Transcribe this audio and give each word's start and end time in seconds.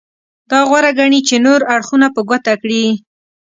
دا 0.51 0.59
غوره 0.69 0.91
ګڼي 0.99 1.19
چې 1.27 1.35
نور 1.45 1.59
اړخونه 1.75 2.07
په 2.15 2.21
ګوته 2.29 2.53
کړي. 2.61 2.85